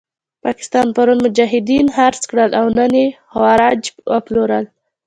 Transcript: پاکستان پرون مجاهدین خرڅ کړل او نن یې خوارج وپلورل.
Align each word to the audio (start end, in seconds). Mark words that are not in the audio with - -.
پاکستان 0.43 0.87
پرون 0.95 1.19
مجاهدین 1.25 1.85
خرڅ 1.95 2.21
کړل 2.29 2.51
او 2.59 2.65
نن 2.77 2.91
یې 3.01 3.07
خوارج 3.31 3.81
وپلورل. 4.11 4.65